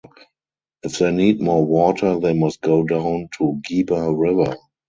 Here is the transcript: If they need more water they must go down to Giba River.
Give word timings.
If 0.81 0.97
they 0.97 1.11
need 1.11 1.41
more 1.41 1.63
water 1.63 2.19
they 2.19 2.33
must 2.33 2.61
go 2.61 2.81
down 2.83 3.29
to 3.37 3.61
Giba 3.63 4.19
River. 4.19 4.57